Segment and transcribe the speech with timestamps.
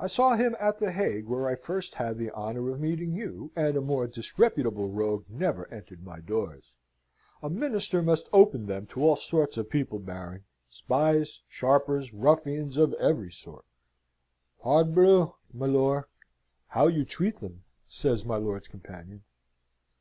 [0.00, 3.52] I saw him at the Hague, where I first had the honour of meeting you,
[3.54, 6.74] and a more disreputable rogue never entered my doors.
[7.40, 12.94] A minister must open them to all sorts of people, Baron, spies, sharpers, ruffians of
[12.94, 13.64] every sort."
[14.60, 16.08] "Parbleu, milor,
[16.66, 19.22] how you treat them!" says my lord's companion.